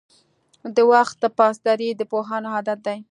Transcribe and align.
•د 0.75 0.77
وخت 0.91 1.19
پاسداري 1.37 1.89
د 1.95 2.01
پوهانو 2.11 2.47
عادت 2.55 2.79
دی. 2.87 2.99